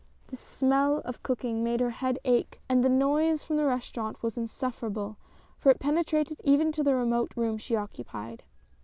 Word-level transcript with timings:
The 0.29 0.35
smell 0.35 1.03
of 1.05 1.21
cooking 1.21 1.63
made 1.63 1.79
her 1.79 1.91
head 1.91 2.17
ache, 2.25 2.59
and 2.67 2.83
the 2.83 2.89
noise 2.89 3.43
from 3.43 3.57
the 3.57 3.65
restaurant 3.67 4.23
was 4.23 4.35
insufferable, 4.35 5.17
for 5.59 5.69
it 5.71 5.77
penetrated 5.79 6.41
even 6.43 6.71
to 6.71 6.81
the 6.83 6.95
remote 6.95 7.31
room 7.35 7.59
she 7.59 7.75
occupied. 7.75 8.41